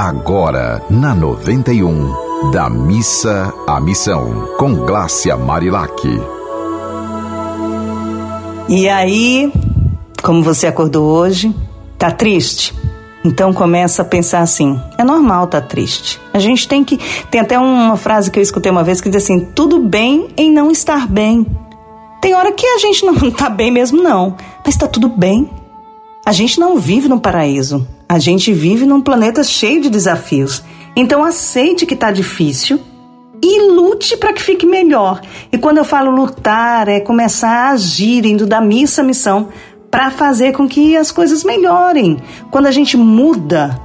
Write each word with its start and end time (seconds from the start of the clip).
Agora, 0.00 0.80
na 0.88 1.12
91, 1.12 2.52
da 2.52 2.70
missa 2.70 3.52
à 3.66 3.80
missão, 3.80 4.48
com 4.56 4.72
Glácia 4.86 5.36
Marilac. 5.36 6.08
E 8.68 8.88
aí, 8.88 9.52
como 10.22 10.40
você 10.40 10.68
acordou 10.68 11.04
hoje? 11.04 11.52
Tá 11.98 12.12
triste? 12.12 12.72
Então 13.24 13.52
começa 13.52 14.02
a 14.02 14.04
pensar 14.04 14.42
assim: 14.42 14.80
é 14.96 15.02
normal 15.02 15.46
estar 15.46 15.62
tá 15.62 15.66
triste. 15.66 16.20
A 16.32 16.38
gente 16.38 16.68
tem 16.68 16.84
que. 16.84 16.96
Tem 17.28 17.40
até 17.40 17.58
uma 17.58 17.96
frase 17.96 18.30
que 18.30 18.38
eu 18.38 18.42
escutei 18.44 18.70
uma 18.70 18.84
vez 18.84 19.00
que 19.00 19.10
diz 19.10 19.24
assim: 19.24 19.46
tudo 19.46 19.80
bem 19.80 20.28
em 20.36 20.48
não 20.48 20.70
estar 20.70 21.08
bem. 21.08 21.44
Tem 22.20 22.36
hora 22.36 22.52
que 22.52 22.64
a 22.64 22.78
gente 22.78 23.04
não 23.04 23.16
tá 23.34 23.50
bem 23.50 23.72
mesmo, 23.72 24.00
não. 24.00 24.36
Mas 24.64 24.76
tá 24.76 24.86
tudo 24.86 25.08
bem. 25.08 25.50
A 26.24 26.30
gente 26.30 26.60
não 26.60 26.78
vive 26.78 27.08
no 27.08 27.18
paraíso. 27.18 27.97
A 28.08 28.18
gente 28.18 28.52
vive 28.52 28.86
num 28.86 29.02
planeta 29.02 29.44
cheio 29.44 29.82
de 29.82 29.90
desafios. 29.90 30.64
Então 30.96 31.22
aceite 31.22 31.84
que 31.84 31.94
tá 31.94 32.10
difícil 32.10 32.80
e 33.42 33.70
lute 33.70 34.16
para 34.16 34.32
que 34.32 34.42
fique 34.42 34.64
melhor. 34.64 35.20
E 35.52 35.58
quando 35.58 35.78
eu 35.78 35.84
falo 35.84 36.10
lutar, 36.10 36.88
é 36.88 37.00
começar 37.00 37.50
a 37.50 37.70
agir, 37.70 38.24
indo 38.24 38.46
da 38.46 38.60
missa 38.60 39.02
à 39.02 39.04
missão, 39.04 39.48
para 39.90 40.10
fazer 40.10 40.52
com 40.52 40.66
que 40.66 40.96
as 40.96 41.10
coisas 41.10 41.44
melhorem. 41.44 42.16
Quando 42.50 42.66
a 42.66 42.70
gente 42.70 42.96
muda 42.96 43.78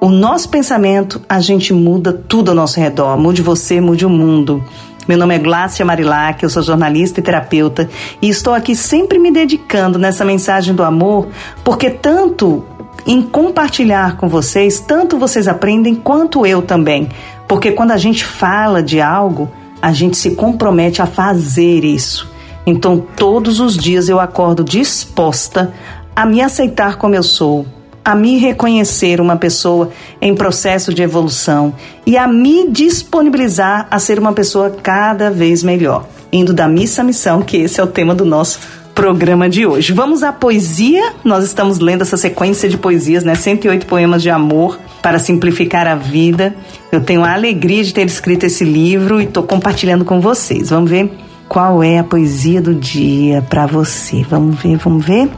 o 0.00 0.08
nosso 0.08 0.48
pensamento, 0.48 1.22
a 1.28 1.40
gente 1.40 1.72
muda 1.72 2.12
tudo 2.12 2.50
ao 2.50 2.56
nosso 2.56 2.80
redor. 2.80 3.16
Mude 3.16 3.42
você, 3.42 3.80
mude 3.80 4.04
o 4.04 4.10
mundo. 4.10 4.62
Meu 5.08 5.18
nome 5.18 5.34
é 5.34 5.38
Glácia 5.38 5.84
Marilac, 5.84 6.42
eu 6.42 6.50
sou 6.50 6.62
jornalista 6.62 7.18
e 7.18 7.22
terapeuta 7.22 7.90
e 8.20 8.28
estou 8.28 8.54
aqui 8.54 8.76
sempre 8.76 9.18
me 9.18 9.32
dedicando 9.32 9.98
nessa 9.98 10.24
mensagem 10.24 10.76
do 10.76 10.84
amor, 10.84 11.26
porque 11.64 11.90
tanto 11.90 12.64
em 13.06 13.22
compartilhar 13.22 14.16
com 14.16 14.28
vocês, 14.28 14.80
tanto 14.80 15.18
vocês 15.18 15.48
aprendem 15.48 15.94
quanto 15.94 16.46
eu 16.46 16.62
também. 16.62 17.08
Porque 17.48 17.72
quando 17.72 17.90
a 17.90 17.96
gente 17.96 18.24
fala 18.24 18.82
de 18.82 19.00
algo, 19.00 19.50
a 19.80 19.92
gente 19.92 20.16
se 20.16 20.32
compromete 20.32 21.02
a 21.02 21.06
fazer 21.06 21.84
isso. 21.84 22.30
Então, 22.64 23.04
todos 23.16 23.58
os 23.58 23.76
dias 23.76 24.08
eu 24.08 24.20
acordo 24.20 24.62
disposta 24.62 25.72
a 26.14 26.24
me 26.24 26.40
aceitar 26.40 26.96
como 26.96 27.14
eu 27.14 27.22
sou, 27.22 27.66
a 28.04 28.14
me 28.14 28.38
reconhecer 28.38 29.20
uma 29.20 29.36
pessoa 29.36 29.90
em 30.20 30.34
processo 30.34 30.94
de 30.94 31.02
evolução 31.02 31.74
e 32.06 32.16
a 32.16 32.28
me 32.28 32.68
disponibilizar 32.68 33.86
a 33.90 33.98
ser 33.98 34.18
uma 34.18 34.32
pessoa 34.32 34.70
cada 34.70 35.30
vez 35.30 35.62
melhor, 35.62 36.06
indo 36.32 36.52
da 36.52 36.68
missa 36.68 37.02
à 37.02 37.04
missão, 37.04 37.42
que 37.42 37.56
esse 37.56 37.80
é 37.80 37.84
o 37.84 37.88
tema 37.88 38.14
do 38.14 38.24
nosso 38.24 38.60
programa 38.94 39.48
de 39.48 39.66
hoje. 39.66 39.92
Vamos 39.92 40.22
à 40.22 40.32
poesia. 40.32 41.12
Nós 41.24 41.44
estamos 41.44 41.78
lendo 41.78 42.02
essa 42.02 42.16
sequência 42.16 42.68
de 42.68 42.76
poesias, 42.76 43.24
né? 43.24 43.34
108 43.34 43.86
poemas 43.86 44.22
de 44.22 44.30
amor 44.30 44.78
para 45.02 45.18
simplificar 45.18 45.86
a 45.86 45.94
vida. 45.94 46.54
Eu 46.90 47.00
tenho 47.00 47.24
a 47.24 47.32
alegria 47.32 47.82
de 47.82 47.92
ter 47.92 48.06
escrito 48.06 48.44
esse 48.44 48.64
livro 48.64 49.20
e 49.20 49.24
estou 49.24 49.42
compartilhando 49.42 50.04
com 50.04 50.20
vocês. 50.20 50.70
Vamos 50.70 50.90
ver 50.90 51.10
qual 51.48 51.82
é 51.82 51.98
a 51.98 52.04
poesia 52.04 52.60
do 52.62 52.74
dia 52.74 53.42
para 53.42 53.66
você. 53.66 54.24
Vamos 54.28 54.60
ver, 54.60 54.76
vamos 54.76 55.04
ver. 55.04 55.28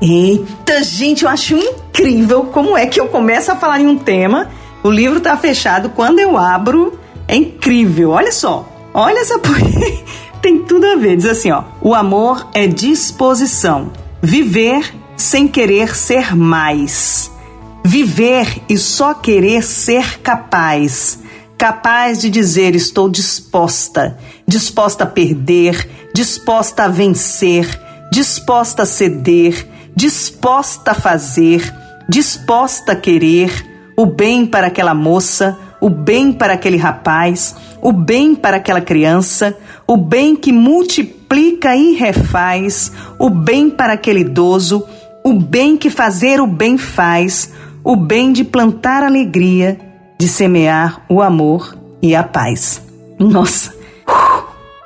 Eita, 0.00 0.82
gente, 0.82 1.24
eu 1.24 1.30
acho 1.30 1.56
incrível 1.56 2.44
como 2.44 2.76
é 2.76 2.86
que 2.86 3.00
eu 3.00 3.06
começo 3.06 3.50
a 3.50 3.56
falar 3.56 3.80
em 3.80 3.86
um 3.86 3.96
tema, 3.96 4.50
o 4.82 4.90
livro 4.90 5.18
tá 5.20 5.36
fechado, 5.36 5.88
quando 5.88 6.18
eu 6.18 6.36
abro, 6.36 6.98
é 7.26 7.36
incrível. 7.36 8.10
Olha 8.10 8.30
só, 8.30 8.68
olha 8.92 9.20
essa 9.20 9.38
poesia 9.40 10.04
tem 10.44 10.58
tudo 10.58 10.84
a 10.84 10.96
ver. 10.96 11.16
Diz 11.16 11.24
assim, 11.24 11.50
ó: 11.50 11.64
"O 11.80 11.94
amor 11.94 12.50
é 12.52 12.66
disposição, 12.66 13.90
viver 14.20 14.94
sem 15.16 15.48
querer 15.48 15.96
ser 15.96 16.36
mais, 16.36 17.30
viver 17.82 18.60
e 18.68 18.76
só 18.76 19.14
querer 19.14 19.62
ser 19.62 20.20
capaz." 20.20 21.18
Capaz 21.56 22.20
de 22.20 22.28
dizer 22.28 22.74
estou 22.74 23.08
disposta, 23.08 24.18
disposta 24.46 25.04
a 25.04 25.06
perder, 25.06 25.88
disposta 26.12 26.84
a 26.84 26.88
vencer, 26.88 27.66
disposta 28.12 28.82
a 28.82 28.86
ceder, 28.86 29.66
disposta 29.96 30.90
a 30.90 30.94
fazer, 30.94 31.72
disposta 32.06 32.92
a 32.92 32.96
querer. 32.96 33.70
O 33.96 34.04
bem 34.04 34.44
para 34.44 34.66
aquela 34.66 34.92
moça, 34.92 35.56
o 35.80 35.88
bem 35.88 36.32
para 36.32 36.54
aquele 36.54 36.76
rapaz, 36.76 37.54
o 37.84 37.92
bem 37.92 38.34
para 38.34 38.56
aquela 38.56 38.80
criança, 38.80 39.54
o 39.86 39.94
bem 39.94 40.34
que 40.34 40.50
multiplica 40.50 41.76
e 41.76 41.92
refaz, 41.92 42.90
o 43.18 43.28
bem 43.28 43.68
para 43.68 43.92
aquele 43.92 44.20
idoso, 44.20 44.86
o 45.22 45.34
bem 45.34 45.76
que 45.76 45.90
fazer 45.90 46.40
o 46.40 46.46
bem 46.46 46.78
faz, 46.78 47.52
o 47.84 47.94
bem 47.94 48.32
de 48.32 48.42
plantar 48.42 49.02
alegria, 49.02 49.78
de 50.18 50.26
semear 50.26 51.02
o 51.10 51.20
amor 51.20 51.76
e 52.00 52.16
a 52.16 52.22
paz. 52.22 52.80
Nossa! 53.18 53.74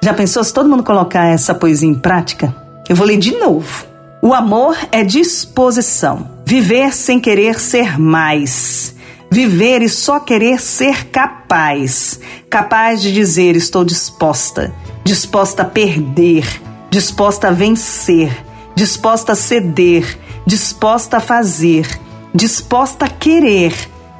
Já 0.02 0.12
pensou 0.12 0.42
se 0.42 0.52
todo 0.52 0.68
mundo 0.68 0.82
colocar 0.82 1.26
essa 1.26 1.54
poesia 1.54 1.88
em 1.88 1.94
prática? 1.94 2.52
Eu 2.88 2.96
vou 2.96 3.06
ler 3.06 3.18
de 3.18 3.30
novo. 3.36 3.86
O 4.20 4.34
amor 4.34 4.76
é 4.90 5.04
disposição. 5.04 6.28
Viver 6.44 6.92
sem 6.92 7.20
querer 7.20 7.60
ser 7.60 7.96
mais 8.00 8.97
Viver 9.30 9.82
e 9.82 9.90
só 9.90 10.18
querer 10.18 10.58
ser 10.58 11.08
capaz, 11.08 12.18
capaz 12.48 13.02
de 13.02 13.12
dizer 13.12 13.56
estou 13.56 13.84
disposta, 13.84 14.72
disposta 15.04 15.62
a 15.62 15.66
perder, 15.66 16.46
disposta 16.90 17.48
a 17.48 17.50
vencer, 17.50 18.32
disposta 18.74 19.32
a 19.32 19.34
ceder, 19.34 20.18
disposta 20.46 21.18
a 21.18 21.20
fazer, 21.20 21.86
disposta 22.34 23.04
a 23.04 23.08
querer 23.08 23.74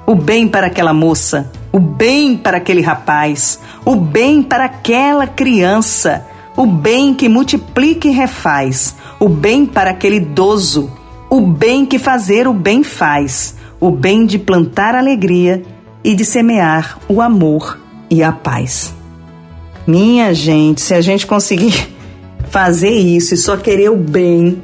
o 0.06 0.14
bem 0.14 0.46
para 0.46 0.66
aquela 0.66 0.92
moça, 0.92 1.50
o 1.72 1.80
bem 1.80 2.36
para 2.36 2.58
aquele 2.58 2.82
rapaz, 2.82 3.58
o 3.86 3.96
bem 3.96 4.42
para 4.42 4.66
aquela 4.66 5.26
criança, 5.26 6.26
o 6.54 6.66
bem 6.66 7.14
que 7.14 7.30
multiplica 7.30 8.08
e 8.08 8.10
refaz, 8.10 8.94
o 9.19 9.26
bem 9.26 9.64
para 9.64 9.90
aquele 9.90 10.16
idoso, 10.16 10.92
o 11.30 11.40
bem 11.40 11.86
que 11.86 11.98
fazer 11.98 12.46
o 12.46 12.52
bem 12.52 12.82
faz 12.82 13.57
o 13.81 13.91
bem 13.91 14.27
de 14.27 14.39
plantar 14.39 14.94
alegria 14.94 15.62
e 16.03 16.15
de 16.15 16.25
semear 16.25 16.99
o 17.09 17.21
amor 17.21 17.78
e 18.11 18.22
a 18.22 18.33
paz. 18.33 18.94
Minha 19.87 20.34
gente, 20.34 20.81
se 20.81 20.94
a 20.94 21.00
gente 21.00 21.27
conseguir 21.27 21.88
fazer 22.50 22.91
isso 22.91 23.34
e 23.34 23.37
só 23.37 23.56
querer 23.56 23.91
o 23.91 23.97
bem, 23.97 24.62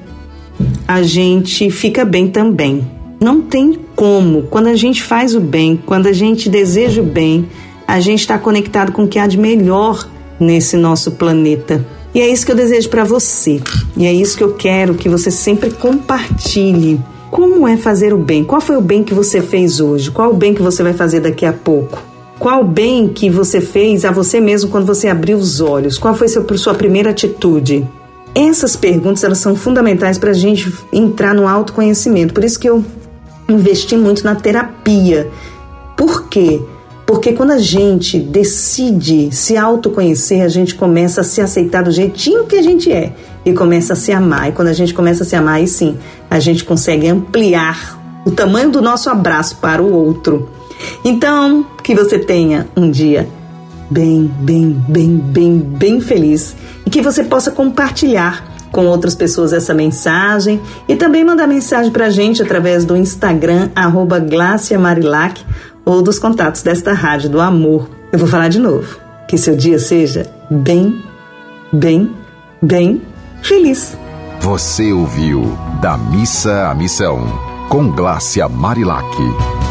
a 0.86 1.02
gente 1.02 1.70
fica 1.70 2.04
bem 2.04 2.28
também. 2.28 2.88
Não 3.20 3.40
tem 3.40 3.78
como. 3.96 4.42
Quando 4.44 4.66
a 4.66 4.76
gente 4.76 5.02
faz 5.02 5.34
o 5.34 5.40
bem, 5.40 5.80
quando 5.84 6.06
a 6.06 6.12
gente 6.12 6.48
deseja 6.48 7.00
o 7.00 7.04
bem, 7.04 7.48
a 7.86 8.00
gente 8.00 8.20
está 8.20 8.38
conectado 8.38 8.92
com 8.92 9.04
o 9.04 9.08
que 9.08 9.18
há 9.18 9.26
de 9.26 9.38
melhor 9.38 10.06
nesse 10.38 10.76
nosso 10.76 11.12
planeta. 11.12 11.84
E 12.14 12.20
é 12.20 12.28
isso 12.28 12.44
que 12.46 12.52
eu 12.52 12.56
desejo 12.56 12.88
para 12.88 13.04
você. 13.04 13.60
E 13.96 14.06
é 14.06 14.12
isso 14.12 14.36
que 14.36 14.44
eu 14.44 14.54
quero 14.54 14.94
que 14.94 15.08
você 15.08 15.30
sempre 15.30 15.70
compartilhe 15.70 17.00
como 17.34 17.66
é 17.66 17.76
fazer 17.76 18.14
o 18.14 18.16
bem? 18.16 18.44
Qual 18.44 18.60
foi 18.60 18.76
o 18.76 18.80
bem 18.80 19.02
que 19.02 19.12
você 19.12 19.42
fez 19.42 19.80
hoje? 19.80 20.08
Qual 20.08 20.30
o 20.30 20.36
bem 20.36 20.54
que 20.54 20.62
você 20.62 20.84
vai 20.84 20.92
fazer 20.92 21.18
daqui 21.18 21.44
a 21.44 21.52
pouco? 21.52 22.00
Qual 22.38 22.60
o 22.60 22.64
bem 22.64 23.08
que 23.08 23.28
você 23.28 23.60
fez 23.60 24.04
a 24.04 24.12
você 24.12 24.38
mesmo 24.38 24.70
quando 24.70 24.86
você 24.86 25.08
abriu 25.08 25.36
os 25.36 25.60
olhos? 25.60 25.98
Qual 25.98 26.14
foi 26.14 26.28
seu, 26.28 26.46
sua 26.56 26.74
primeira 26.74 27.10
atitude? 27.10 27.84
Essas 28.36 28.76
perguntas 28.76 29.24
elas 29.24 29.38
são 29.38 29.56
fundamentais 29.56 30.16
para 30.16 30.30
a 30.30 30.32
gente 30.32 30.72
entrar 30.92 31.34
no 31.34 31.48
autoconhecimento. 31.48 32.32
Por 32.32 32.44
isso 32.44 32.56
que 32.56 32.68
eu 32.68 32.84
investi 33.48 33.96
muito 33.96 34.22
na 34.22 34.36
terapia. 34.36 35.28
Por 35.96 36.28
quê? 36.28 36.62
Porque 37.06 37.32
quando 37.32 37.52
a 37.52 37.58
gente 37.58 38.18
decide 38.18 39.30
se 39.30 39.56
autoconhecer, 39.56 40.42
a 40.42 40.48
gente 40.48 40.74
começa 40.74 41.20
a 41.20 41.24
se 41.24 41.40
aceitar 41.40 41.82
do 41.82 41.90
jeitinho 41.90 42.46
que 42.46 42.56
a 42.56 42.62
gente 42.62 42.90
é 42.90 43.12
e 43.44 43.52
começa 43.52 43.92
a 43.92 43.96
se 43.96 44.10
amar. 44.10 44.48
E 44.48 44.52
quando 44.52 44.68
a 44.68 44.72
gente 44.72 44.94
começa 44.94 45.22
a 45.22 45.26
se 45.26 45.36
amar, 45.36 45.56
aí 45.56 45.66
sim, 45.66 45.98
a 46.30 46.40
gente 46.40 46.64
consegue 46.64 47.06
ampliar 47.06 48.00
o 48.24 48.30
tamanho 48.30 48.70
do 48.70 48.80
nosso 48.80 49.10
abraço 49.10 49.56
para 49.56 49.82
o 49.82 49.92
outro. 49.92 50.48
Então, 51.04 51.66
que 51.82 51.94
você 51.94 52.18
tenha 52.18 52.66
um 52.74 52.90
dia 52.90 53.28
bem, 53.90 54.30
bem, 54.40 54.70
bem, 54.88 55.16
bem, 55.16 55.58
bem 55.58 56.00
feliz 56.00 56.56
e 56.86 56.90
que 56.90 57.02
você 57.02 57.22
possa 57.22 57.50
compartilhar 57.50 58.53
com 58.74 58.86
outras 58.86 59.14
pessoas 59.14 59.52
essa 59.52 59.72
mensagem 59.72 60.60
e 60.88 60.96
também 60.96 61.24
mandar 61.24 61.46
mensagem 61.46 61.92
para 61.92 62.06
a 62.06 62.10
gente 62.10 62.42
através 62.42 62.84
do 62.84 62.96
Instagram, 62.96 63.70
arroba 63.74 64.20
Marilac, 64.80 65.40
ou 65.84 66.02
dos 66.02 66.18
contatos 66.18 66.62
desta 66.62 66.92
Rádio 66.92 67.30
do 67.30 67.40
Amor. 67.40 67.88
Eu 68.10 68.18
vou 68.18 68.26
falar 68.26 68.48
de 68.48 68.58
novo. 68.58 68.98
Que 69.28 69.38
seu 69.38 69.54
dia 69.54 69.78
seja 69.78 70.26
bem, 70.50 71.02
bem, 71.72 72.10
bem 72.60 73.00
feliz. 73.42 73.96
Você 74.40 74.92
ouviu 74.92 75.56
Da 75.80 75.96
Missa 75.96 76.68
à 76.68 76.74
Missão, 76.74 77.26
com 77.68 77.90
Glácia 77.90 78.48
Marilac. 78.48 79.63